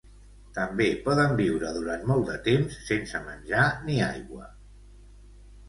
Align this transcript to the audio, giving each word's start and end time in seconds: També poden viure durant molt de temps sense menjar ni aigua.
També 0.53 0.87
poden 1.07 1.35
viure 1.41 1.73
durant 1.75 2.09
molt 2.13 2.25
de 2.31 2.39
temps 2.49 2.79
sense 2.89 3.23
menjar 3.29 3.69
ni 3.85 4.01
aigua. 4.09 4.51